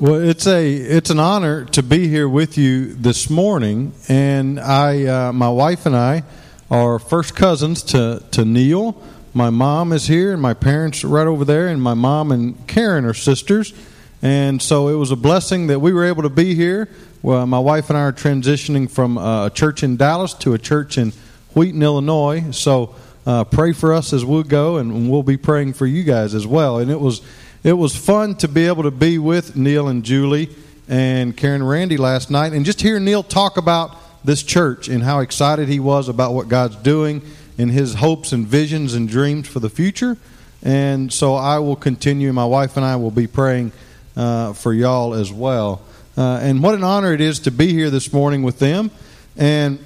Well, 0.00 0.14
it's 0.14 0.46
a 0.46 0.72
it's 0.72 1.10
an 1.10 1.18
honor 1.18 1.64
to 1.64 1.82
be 1.82 2.06
here 2.06 2.28
with 2.28 2.56
you 2.56 2.94
this 2.94 3.28
morning, 3.28 3.94
and 4.06 4.60
I, 4.60 5.04
uh, 5.06 5.32
my 5.32 5.48
wife 5.48 5.86
and 5.86 5.96
I, 5.96 6.22
are 6.70 7.00
first 7.00 7.34
cousins 7.34 7.82
to 7.84 8.22
to 8.30 8.44
Neil. 8.44 9.02
My 9.34 9.50
mom 9.50 9.92
is 9.92 10.06
here, 10.06 10.32
and 10.32 10.40
my 10.40 10.54
parents 10.54 11.02
are 11.02 11.08
right 11.08 11.26
over 11.26 11.44
there, 11.44 11.66
and 11.66 11.82
my 11.82 11.94
mom 11.94 12.30
and 12.30 12.64
Karen 12.68 13.04
are 13.06 13.12
sisters, 13.12 13.74
and 14.22 14.62
so 14.62 14.86
it 14.86 14.94
was 14.94 15.10
a 15.10 15.16
blessing 15.16 15.66
that 15.66 15.80
we 15.80 15.92
were 15.92 16.04
able 16.04 16.22
to 16.22 16.30
be 16.30 16.54
here. 16.54 16.88
Well, 17.20 17.44
my 17.48 17.58
wife 17.58 17.90
and 17.90 17.98
I 17.98 18.02
are 18.02 18.12
transitioning 18.12 18.88
from 18.88 19.18
uh, 19.18 19.46
a 19.46 19.50
church 19.50 19.82
in 19.82 19.96
Dallas 19.96 20.32
to 20.34 20.54
a 20.54 20.58
church 20.58 20.96
in 20.96 21.12
Wheaton, 21.54 21.82
Illinois. 21.82 22.52
So 22.52 22.94
uh, 23.26 23.42
pray 23.42 23.72
for 23.72 23.92
us 23.92 24.12
as 24.12 24.24
we 24.24 24.44
go, 24.44 24.76
and 24.76 25.10
we'll 25.10 25.24
be 25.24 25.36
praying 25.36 25.72
for 25.72 25.86
you 25.86 26.04
guys 26.04 26.36
as 26.36 26.46
well. 26.46 26.78
And 26.78 26.88
it 26.88 27.00
was 27.00 27.20
it 27.64 27.72
was 27.72 27.96
fun 27.96 28.36
to 28.36 28.48
be 28.48 28.66
able 28.66 28.84
to 28.84 28.90
be 28.90 29.18
with 29.18 29.56
Neil 29.56 29.88
and 29.88 30.04
Julie 30.04 30.54
and 30.88 31.36
Karen 31.36 31.62
Randy 31.62 31.96
last 31.96 32.30
night 32.30 32.52
and 32.52 32.64
just 32.64 32.80
hear 32.80 33.00
Neil 33.00 33.22
talk 33.22 33.56
about 33.56 33.96
this 34.24 34.42
church 34.42 34.88
and 34.88 35.02
how 35.02 35.20
excited 35.20 35.68
he 35.68 35.80
was 35.80 36.08
about 36.08 36.34
what 36.34 36.48
God's 36.48 36.76
doing 36.76 37.22
and 37.58 37.70
his 37.70 37.94
hopes 37.94 38.32
and 38.32 38.46
visions 38.46 38.94
and 38.94 39.08
dreams 39.08 39.48
for 39.48 39.58
the 39.60 39.68
future. 39.68 40.16
And 40.62 41.12
so 41.12 41.34
I 41.34 41.58
will 41.58 41.76
continue. 41.76 42.32
My 42.32 42.44
wife 42.44 42.76
and 42.76 42.86
I 42.86 42.96
will 42.96 43.10
be 43.10 43.26
praying 43.26 43.72
uh, 44.16 44.52
for 44.52 44.72
y'all 44.72 45.14
as 45.14 45.32
well. 45.32 45.82
Uh, 46.16 46.38
and 46.42 46.62
what 46.62 46.74
an 46.74 46.84
honor 46.84 47.12
it 47.12 47.20
is 47.20 47.40
to 47.40 47.50
be 47.50 47.72
here 47.72 47.90
this 47.90 48.12
morning 48.12 48.42
with 48.42 48.58
them. 48.58 48.90
And 49.36 49.84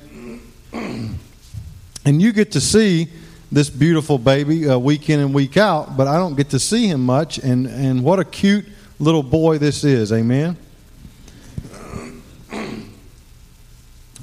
and 0.73 2.23
you 2.23 2.33
get 2.33 2.53
to 2.53 2.61
see 2.61 3.09
this 3.53 3.69
beautiful 3.69 4.17
baby 4.17 4.67
uh, 4.67 4.79
week 4.79 5.11
in 5.11 5.21
and 5.21 5.35
week 5.35 5.59
out, 5.59 5.95
but 5.95 6.09
I 6.09 6.17
don't 6.17 6.35
get 6.35 6.49
to 6.51 6.59
see 6.59 6.87
him 6.87 7.05
much. 7.05 7.37
And, 7.37 7.67
and 7.67 8.03
what 8.03 8.19
a 8.19 8.25
cute 8.25 8.65
little 8.99 9.23
boy 9.23 9.59
this 9.59 9.85
is. 9.85 10.11
Amen. 10.11 10.57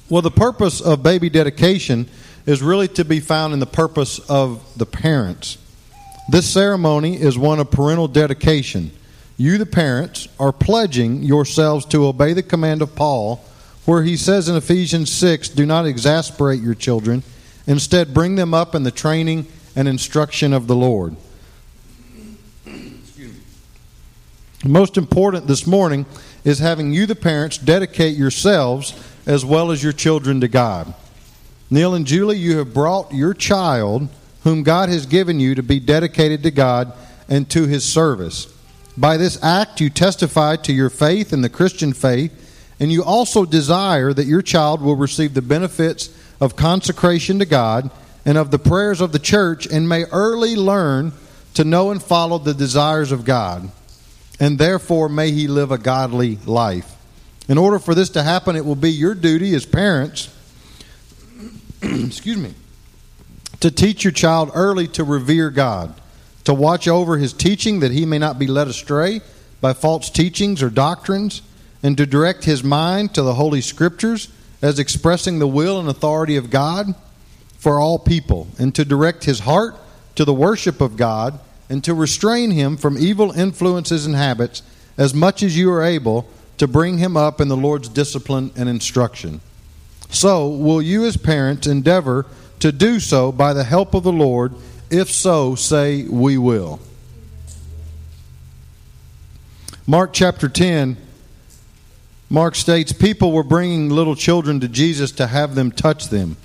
Well, 0.09 0.23
the 0.23 0.31
purpose 0.31 0.81
of 0.81 1.03
baby 1.03 1.29
dedication 1.29 2.09
is 2.47 2.63
really 2.63 2.87
to 2.87 3.05
be 3.05 3.19
found 3.19 3.53
in 3.53 3.59
the 3.59 3.67
purpose 3.67 4.17
of 4.27 4.63
the 4.75 4.87
parents. 4.87 5.59
This 6.29 6.49
ceremony 6.49 7.21
is 7.21 7.37
one 7.37 7.59
of 7.59 7.69
parental 7.69 8.07
dedication. 8.07 8.89
You, 9.37 9.59
the 9.59 9.67
parents, 9.67 10.27
are 10.39 10.51
pledging 10.51 11.21
yourselves 11.21 11.85
to 11.87 12.07
obey 12.07 12.33
the 12.33 12.41
command 12.41 12.81
of 12.81 12.95
Paul, 12.95 13.45
where 13.85 14.01
he 14.01 14.17
says 14.17 14.49
in 14.49 14.55
Ephesians 14.55 15.11
6 15.11 15.49
Do 15.49 15.67
not 15.67 15.85
exasperate 15.85 16.61
your 16.61 16.73
children 16.73 17.21
Instead, 17.69 18.15
bring 18.15 18.33
them 18.33 18.51
up 18.51 18.73
in 18.73 18.81
the 18.81 18.89
training 18.91 19.45
and 19.75 19.87
instruction 19.87 20.53
of 20.53 20.65
the 20.65 20.75
Lord. 20.75 21.15
Most 24.65 24.97
important 24.97 25.45
this 25.45 25.67
morning 25.67 26.07
is 26.43 26.57
having 26.57 26.91
you, 26.91 27.05
the 27.05 27.15
parents, 27.15 27.59
dedicate 27.59 28.17
yourselves 28.17 28.93
as 29.27 29.45
well 29.45 29.69
as 29.69 29.83
your 29.83 29.93
children 29.93 30.41
to 30.41 30.47
God. 30.47 30.95
Neil 31.69 31.93
and 31.93 32.07
Julie, 32.07 32.37
you 32.37 32.57
have 32.57 32.73
brought 32.73 33.13
your 33.13 33.35
child, 33.35 34.09
whom 34.43 34.63
God 34.63 34.89
has 34.89 35.05
given 35.05 35.39
you, 35.39 35.53
to 35.53 35.61
be 35.61 35.79
dedicated 35.79 36.41
to 36.43 36.51
God 36.51 36.91
and 37.29 37.47
to 37.51 37.67
His 37.67 37.85
service. 37.85 38.51
By 38.97 39.17
this 39.17 39.41
act, 39.43 39.79
you 39.79 39.91
testify 39.91 40.55
to 40.55 40.73
your 40.73 40.89
faith 40.89 41.31
in 41.31 41.43
the 41.43 41.49
Christian 41.49 41.93
faith, 41.93 42.33
and 42.79 42.91
you 42.91 43.03
also 43.03 43.45
desire 43.45 44.11
that 44.11 44.25
your 44.25 44.41
child 44.41 44.81
will 44.81 44.95
receive 44.95 45.35
the 45.35 45.43
benefits 45.43 46.09
of 46.39 46.55
consecration 46.55 47.39
to 47.39 47.45
God 47.45 47.89
and 48.25 48.37
of 48.37 48.51
the 48.51 48.59
prayers 48.59 49.01
of 49.01 49.11
the 49.11 49.19
church 49.19 49.65
and 49.65 49.89
may 49.89 50.05
early 50.05 50.55
learn 50.55 51.13
to 51.53 51.63
know 51.63 51.91
and 51.91 52.01
follow 52.01 52.37
the 52.37 52.53
desires 52.53 53.11
of 53.11 53.25
God. 53.25 53.69
And 54.39 54.57
therefore, 54.57 55.09
may 55.09 55.31
he 55.31 55.47
live 55.47 55.71
a 55.71 55.77
godly 55.77 56.37
life. 56.45 56.95
In 57.47 57.57
order 57.57 57.79
for 57.79 57.95
this 57.95 58.09
to 58.11 58.23
happen, 58.23 58.55
it 58.55 58.65
will 58.65 58.75
be 58.75 58.91
your 58.91 59.15
duty 59.15 59.53
as 59.55 59.65
parents, 59.65 60.33
excuse 61.81 62.37
me, 62.37 62.53
to 63.59 63.71
teach 63.71 64.03
your 64.03 64.13
child 64.13 64.51
early 64.53 64.87
to 64.89 65.03
revere 65.03 65.49
God, 65.49 65.99
to 66.45 66.53
watch 66.53 66.87
over 66.87 67.17
his 67.17 67.33
teaching 67.33 67.79
that 67.81 67.91
he 67.91 68.05
may 68.05 68.19
not 68.19 68.39
be 68.39 68.47
led 68.47 68.67
astray 68.67 69.21
by 69.59 69.73
false 69.73 70.09
teachings 70.09 70.63
or 70.63 70.69
doctrines, 70.69 71.41
and 71.81 71.97
to 71.97 72.05
direct 72.05 72.45
his 72.45 72.63
mind 72.63 73.13
to 73.15 73.21
the 73.21 73.33
Holy 73.33 73.61
Scriptures 73.61 74.29
as 74.61 74.79
expressing 74.79 75.39
the 75.39 75.47
will 75.47 75.79
and 75.79 75.89
authority 75.89 76.35
of 76.35 76.49
God 76.49 76.93
for 77.57 77.79
all 77.79 77.99
people, 77.99 78.47
and 78.57 78.73
to 78.75 78.85
direct 78.85 79.25
his 79.25 79.39
heart 79.39 79.75
to 80.15 80.25
the 80.25 80.33
worship 80.33 80.81
of 80.81 80.97
God, 80.97 81.39
and 81.69 81.83
to 81.83 81.93
restrain 81.93 82.51
him 82.51 82.77
from 82.77 82.97
evil 82.97 83.31
influences 83.31 84.05
and 84.05 84.15
habits 84.15 84.63
as 84.97 85.13
much 85.13 85.43
as 85.43 85.57
you 85.57 85.71
are 85.71 85.83
able 85.83 86.27
to 86.57 86.67
bring 86.67 86.97
him 86.97 87.15
up 87.15 87.39
in 87.39 87.47
the 87.47 87.57
Lord's 87.57 87.87
discipline 87.87 88.51
and 88.55 88.67
instruction. 88.67 89.39
So, 90.09 90.47
will 90.49 90.81
you 90.81 91.05
as 91.05 91.15
parents 91.15 91.67
endeavor 91.67 92.25
to 92.59 92.71
do 92.71 92.99
so 92.99 93.31
by 93.31 93.53
the 93.53 93.63
help 93.63 93.93
of 93.93 94.03
the 94.03 94.11
Lord? 94.11 94.53
If 94.89 95.09
so, 95.09 95.55
say, 95.55 96.03
We 96.03 96.37
will. 96.37 96.79
Mark 99.85 100.13
chapter 100.13 100.49
10 100.49 100.97
Mark 102.29 102.55
states, 102.55 102.93
People 102.93 103.31
were 103.31 103.43
bringing 103.43 103.89
little 103.89 104.15
children 104.15 104.59
to 104.59 104.67
Jesus 104.67 105.11
to 105.13 105.27
have 105.27 105.55
them 105.55 105.71
touch 105.71 106.09
them, 106.09 106.37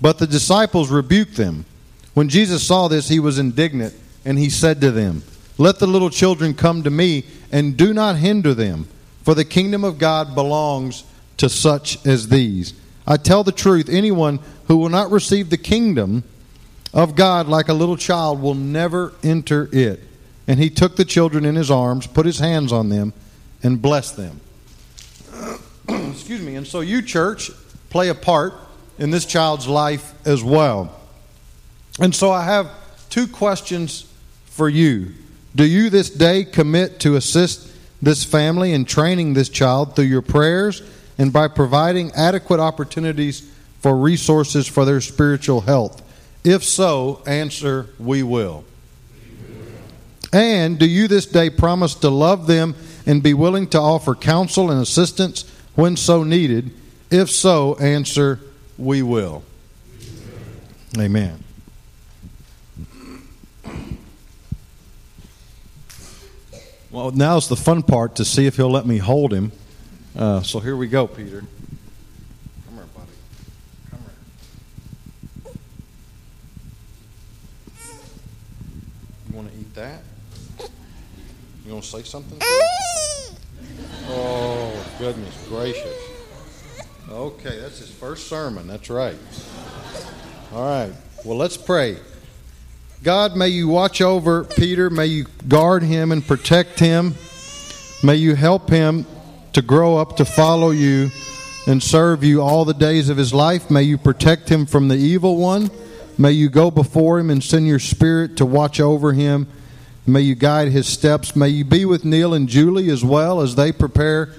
but 0.00 0.18
the 0.18 0.26
disciples 0.26 0.90
rebuked 0.90 1.36
them. 1.36 1.64
When 2.12 2.28
Jesus 2.28 2.66
saw 2.66 2.88
this, 2.88 3.08
he 3.08 3.20
was 3.20 3.38
indignant, 3.38 3.94
and 4.24 4.38
he 4.38 4.50
said 4.50 4.80
to 4.82 4.90
them, 4.90 5.22
Let 5.56 5.78
the 5.78 5.86
little 5.86 6.10
children 6.10 6.54
come 6.54 6.82
to 6.82 6.90
me, 6.90 7.24
and 7.50 7.76
do 7.76 7.94
not 7.94 8.16
hinder 8.16 8.52
them, 8.52 8.86
for 9.22 9.34
the 9.34 9.44
kingdom 9.44 9.84
of 9.84 9.98
God 9.98 10.34
belongs 10.34 11.04
to 11.38 11.48
such 11.48 12.04
as 12.06 12.28
these. 12.28 12.74
I 13.06 13.16
tell 13.16 13.42
the 13.42 13.52
truth, 13.52 13.88
anyone 13.88 14.40
who 14.66 14.76
will 14.76 14.90
not 14.90 15.10
receive 15.10 15.48
the 15.48 15.56
kingdom 15.56 16.22
of 16.92 17.16
God 17.16 17.48
like 17.48 17.68
a 17.68 17.74
little 17.74 17.96
child 17.96 18.42
will 18.42 18.54
never 18.54 19.14
enter 19.22 19.68
it. 19.72 20.00
And 20.46 20.58
he 20.58 20.68
took 20.68 20.96
the 20.96 21.04
children 21.04 21.44
in 21.44 21.54
his 21.54 21.70
arms, 21.70 22.06
put 22.06 22.26
his 22.26 22.40
hands 22.40 22.72
on 22.72 22.88
them, 22.88 23.12
and 23.62 23.80
blessed 23.80 24.16
them. 24.16 24.40
Um, 26.10 26.16
excuse 26.16 26.40
me. 26.40 26.56
And 26.56 26.66
so 26.66 26.80
you, 26.80 27.02
church, 27.02 27.52
play 27.88 28.08
a 28.08 28.14
part 28.14 28.54
in 28.98 29.10
this 29.10 29.24
child's 29.24 29.68
life 29.68 30.14
as 30.26 30.42
well. 30.42 30.94
And 32.00 32.14
so 32.14 32.32
I 32.32 32.44
have 32.44 32.68
two 33.10 33.28
questions 33.28 34.12
for 34.46 34.68
you. 34.68 35.12
Do 35.54 35.64
you 35.64 35.88
this 35.88 36.10
day 36.10 36.44
commit 36.44 37.00
to 37.00 37.14
assist 37.14 37.70
this 38.02 38.24
family 38.24 38.72
in 38.72 38.84
training 38.84 39.34
this 39.34 39.48
child 39.48 39.94
through 39.94 40.06
your 40.06 40.22
prayers 40.22 40.82
and 41.16 41.32
by 41.32 41.46
providing 41.48 42.10
adequate 42.12 42.58
opportunities 42.58 43.48
for 43.80 43.96
resources 43.96 44.66
for 44.66 44.84
their 44.84 45.00
spiritual 45.00 45.60
health? 45.60 46.02
If 46.42 46.64
so, 46.64 47.22
answer, 47.26 47.86
we 47.98 48.22
will. 48.22 48.64
And 50.32 50.78
do 50.78 50.86
you 50.86 51.06
this 51.06 51.26
day 51.26 51.50
promise 51.50 51.94
to 51.96 52.08
love 52.08 52.46
them 52.46 52.74
and 53.06 53.22
be 53.22 53.34
willing 53.34 53.68
to 53.68 53.78
offer 53.78 54.14
counsel 54.14 54.70
and 54.70 54.80
assistance 54.80 55.44
when 55.74 55.96
so 55.96 56.24
needed? 56.24 56.70
If 57.10 57.30
so, 57.30 57.76
answer, 57.76 58.40
we 58.78 59.02
will. 59.02 59.42
Amen. 60.98 61.42
Well, 66.90 67.12
now's 67.12 67.48
the 67.48 67.56
fun 67.56 67.84
part 67.84 68.16
to 68.16 68.24
see 68.24 68.46
if 68.46 68.56
he'll 68.56 68.70
let 68.70 68.84
me 68.84 68.98
hold 68.98 69.32
him. 69.32 69.52
Uh, 70.16 70.42
so 70.42 70.58
here 70.58 70.76
we 70.76 70.88
go, 70.88 71.06
Peter. 71.06 71.44
Come 72.66 72.74
here, 72.74 72.84
buddy. 72.96 73.12
Come 73.90 74.00
here. 75.44 75.52
You 79.28 79.36
want 79.36 79.52
to 79.52 79.58
eat 79.58 79.72
that? 79.74 80.02
You 81.64 81.72
want 81.72 81.84
to 81.84 81.90
say 81.90 82.02
something? 82.02 82.40
Goodness 85.00 85.48
gracious. 85.48 85.98
Okay, 87.10 87.58
that's 87.58 87.78
his 87.78 87.90
first 87.90 88.28
sermon. 88.28 88.68
That's 88.68 88.90
right. 88.90 89.16
All 90.52 90.62
right. 90.62 90.92
Well, 91.24 91.36
let's 91.36 91.56
pray. 91.56 91.96
God, 93.02 93.34
may 93.34 93.48
you 93.48 93.66
watch 93.68 94.00
over 94.00 94.44
Peter. 94.44 94.90
May 94.90 95.06
you 95.06 95.26
guard 95.48 95.82
him 95.82 96.12
and 96.12 96.24
protect 96.24 96.78
him. 96.78 97.14
May 98.04 98.16
you 98.16 98.34
help 98.34 98.68
him 98.68 99.06
to 99.54 99.62
grow 99.62 99.96
up 99.96 100.16
to 100.18 100.24
follow 100.24 100.70
you 100.70 101.10
and 101.66 101.82
serve 101.82 102.22
you 102.22 102.42
all 102.42 102.64
the 102.64 102.74
days 102.74 103.08
of 103.08 103.16
his 103.16 103.32
life. 103.32 103.70
May 103.70 103.82
you 103.84 103.98
protect 103.98 104.48
him 104.48 104.66
from 104.66 104.88
the 104.88 104.96
evil 104.96 105.38
one. 105.38 105.70
May 106.18 106.32
you 106.32 106.50
go 106.50 106.70
before 106.70 107.18
him 107.18 107.30
and 107.30 107.42
send 107.42 107.66
your 107.66 107.78
spirit 107.78 108.36
to 108.36 108.46
watch 108.46 108.80
over 108.80 109.12
him 109.14 109.48
May 110.06 110.22
you 110.22 110.34
guide 110.34 110.68
his 110.68 110.86
steps. 110.86 111.36
May 111.36 111.48
you 111.48 111.64
be 111.64 111.84
with 111.84 112.04
Neil 112.04 112.34
and 112.34 112.48
Julie 112.48 112.90
as 112.90 113.04
well 113.04 113.40
as 113.40 113.54
they 113.54 113.70
prepare 113.70 114.30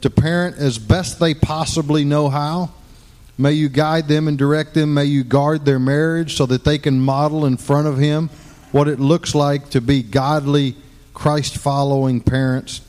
to 0.00 0.10
parent 0.10 0.56
as 0.56 0.78
best 0.78 1.18
they 1.18 1.34
possibly 1.34 2.04
know 2.04 2.28
how. 2.28 2.70
May 3.36 3.52
you 3.52 3.68
guide 3.68 4.08
them 4.08 4.26
and 4.26 4.36
direct 4.36 4.74
them. 4.74 4.94
May 4.94 5.04
you 5.04 5.22
guard 5.22 5.64
their 5.64 5.78
marriage 5.78 6.36
so 6.36 6.46
that 6.46 6.64
they 6.64 6.78
can 6.78 7.00
model 7.00 7.46
in 7.46 7.56
front 7.56 7.86
of 7.86 7.98
him 7.98 8.30
what 8.72 8.88
it 8.88 8.98
looks 8.98 9.34
like 9.34 9.70
to 9.70 9.80
be 9.80 10.02
godly, 10.02 10.76
Christ 11.14 11.56
following 11.56 12.20
parents. 12.20 12.80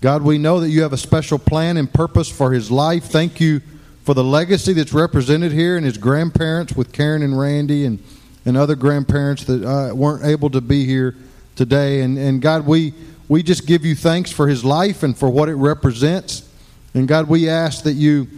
God, 0.00 0.22
we 0.22 0.38
know 0.38 0.60
that 0.60 0.68
you 0.68 0.82
have 0.82 0.92
a 0.92 0.98
special 0.98 1.38
plan 1.38 1.76
and 1.76 1.92
purpose 1.92 2.30
for 2.30 2.52
his 2.52 2.70
life. 2.70 3.04
Thank 3.04 3.40
you 3.40 3.60
for 4.04 4.14
the 4.14 4.22
legacy 4.22 4.72
that's 4.72 4.92
represented 4.92 5.52
here 5.52 5.76
and 5.76 5.84
his 5.84 5.98
grandparents 5.98 6.74
with 6.74 6.92
Karen 6.92 7.22
and 7.22 7.38
Randy 7.38 7.84
and, 7.84 8.02
and 8.46 8.56
other 8.56 8.76
grandparents 8.76 9.44
that 9.44 9.64
uh, 9.64 9.94
weren't 9.94 10.24
able 10.24 10.50
to 10.50 10.60
be 10.60 10.86
here 10.86 11.16
today. 11.56 12.02
And, 12.02 12.16
and 12.16 12.40
God, 12.40 12.64
we, 12.64 12.94
we 13.28 13.42
just 13.42 13.66
give 13.66 13.84
you 13.84 13.94
thanks 13.94 14.30
for 14.30 14.48
his 14.48 14.64
life 14.64 15.02
and 15.02 15.16
for 15.16 15.28
what 15.28 15.48
it 15.48 15.54
represents. 15.54 16.48
And 16.94 17.06
God, 17.06 17.28
we 17.28 17.48
ask 17.48 17.84
that 17.84 17.92
you 17.92 18.28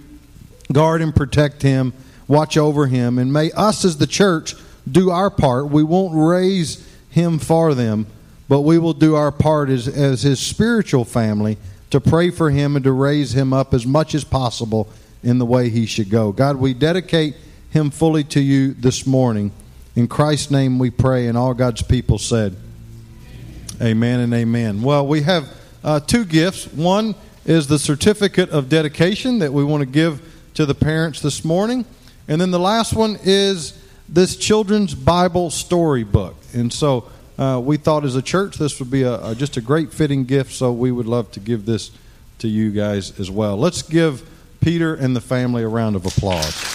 guard 0.73 1.03
and 1.03 1.15
protect 1.15 1.63
him, 1.63 1.93
watch 2.29 2.57
over 2.57 2.87
him, 2.87 3.19
and 3.19 3.33
may 3.33 3.53
us 3.53 3.85
as 3.85 3.99
the 3.99 4.07
church 4.07 4.55
do 4.91 5.11
our 5.11 5.31
part. 5.31 5.69
We 5.69 5.83
won't 5.83 6.15
raise 6.15 6.87
him 7.11 7.39
for 7.39 7.75
them 7.75 8.07
but 8.51 8.63
we 8.63 8.81
will 8.81 8.95
do 8.95 9.15
our 9.15 9.31
part 9.31 9.71
as, 9.71 9.87
as 9.87 10.23
his 10.23 10.41
spiritual 10.41 11.05
family 11.05 11.57
to 11.91 12.01
pray 12.01 12.31
for 12.31 12.51
him 12.51 12.75
and 12.75 12.85
to 12.85 12.91
raise 12.91 13.33
him 13.33 13.53
up 13.53 13.73
as 13.73 13.87
much 13.87 14.13
as 14.13 14.25
possible 14.25 14.89
in 15.23 15.39
the 15.39 15.47
way 15.47 15.69
he 15.69 15.87
should 15.87 16.11
go. 16.11 16.33
God, 16.33 16.57
we 16.57 16.75
dedicate 16.75 17.37
him 17.71 17.93
fully 17.93 18.25
to 18.25 18.41
you 18.41 18.75
this 18.75 19.07
morning. 19.07 19.53
In 19.95 20.09
Christ's 20.09 20.51
name 20.51 20.81
we 20.81 20.91
pray, 20.91 21.29
and 21.29 21.39
all 21.39 21.55
God's 21.55 21.83
people 21.83 22.19
said, 22.19 22.57
Amen 23.81 24.21
and 24.21 24.35
amen. 24.35 24.83
Well, 24.83 25.07
we 25.07 25.23
have 25.23 25.49
uh, 25.83 26.01
two 26.01 26.27
gifts. 26.27 26.67
One 26.67 27.15
is 27.47 27.67
the 27.67 27.79
certificate 27.79 28.51
of 28.51 28.69
dedication 28.69 29.39
that 29.39 29.55
we 29.55 29.65
want 29.65 29.81
to 29.81 29.87
give 29.87 30.21
to 30.55 30.67
the 30.67 30.75
parents 30.75 31.21
this 31.21 31.45
morning. 31.45 31.87
And 32.29 32.39
then 32.39 32.51
the 32.51 32.59
last 32.59 32.93
one 32.93 33.19
is 33.25 33.83
this 34.07 34.37
children's 34.37 34.95
Bible 34.95 35.49
storybook. 35.49 36.37
And 36.53 36.71
so, 36.71 37.11
uh, 37.39 37.59
we 37.59 37.79
thought 37.79 38.05
as 38.05 38.17
a 38.17 38.23
church 38.23 38.57
this 38.57 38.79
would 38.81 38.91
be 38.91 39.03
a, 39.03 39.29
a, 39.29 39.35
just 39.35 39.57
a 39.57 39.63
great 39.63 39.95
fitting 39.95 40.25
gift, 40.25 40.53
so 40.53 40.73
we 40.73 40.93
would 40.93 41.07
love 41.07 41.33
to 41.33 41.41
give 41.41 41.65
this 41.65 41.91
to 42.41 42.49
you 42.49 42.71
guys 42.71 43.19
as 43.19 43.31
well. 43.31 43.57
Let's 43.57 43.81
give 43.81 44.29
Peter 44.61 44.95
and 44.95 45.17
the 45.17 45.23
family 45.23 45.63
a 45.63 45.69
round 45.69 45.97
of 45.97 46.05
applause. 46.05 46.70